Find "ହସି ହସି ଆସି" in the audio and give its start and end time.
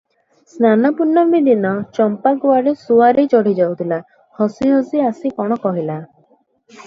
4.39-5.33